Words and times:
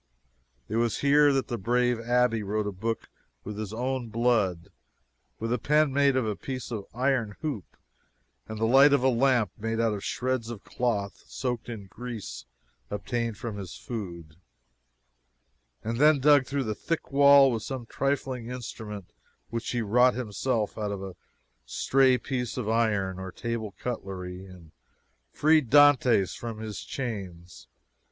It 0.67 0.77
was 0.77 1.01
here 1.01 1.31
that 1.31 1.47
the 1.47 1.59
brave 1.59 1.99
Abbe 1.99 2.41
wrote 2.41 2.65
a 2.65 2.71
book 2.71 3.07
with 3.43 3.59
his 3.59 3.71
own 3.71 4.09
blood, 4.09 4.69
with 5.37 5.53
a 5.53 5.59
pen 5.59 5.93
made 5.93 6.15
of 6.15 6.25
a 6.25 6.35
piece 6.35 6.71
of 6.71 6.85
iron 6.91 7.35
hoop, 7.41 7.77
and 8.47 8.57
by 8.57 8.65
the 8.65 8.65
light 8.65 8.93
of 8.93 9.03
a 9.03 9.09
lamp 9.09 9.51
made 9.59 9.79
out 9.79 9.93
of 9.93 10.03
shreds 10.03 10.49
of 10.49 10.63
cloth 10.63 11.21
soaked 11.27 11.69
in 11.69 11.85
grease 11.85 12.45
obtained 12.89 13.37
from 13.37 13.57
his 13.59 13.75
food; 13.75 14.37
and 15.83 15.99
then 15.99 16.17
dug 16.19 16.47
through 16.47 16.63
the 16.63 16.73
thick 16.73 17.11
wall 17.11 17.51
with 17.51 17.61
some 17.61 17.85
trifling 17.85 18.49
instrument 18.49 19.11
which 19.51 19.69
he 19.69 19.83
wrought 19.83 20.15
himself 20.15 20.79
out 20.79 20.91
of 20.91 21.03
a 21.03 21.15
stray 21.63 22.17
piece 22.17 22.57
of 22.57 22.67
iron 22.67 23.19
or 23.19 23.31
table 23.31 23.75
cutlery 23.77 24.47
and 24.47 24.71
freed 25.31 25.69
Dantes 25.69 26.33
from 26.33 26.57
his 26.57 26.81
chains. 26.83 27.67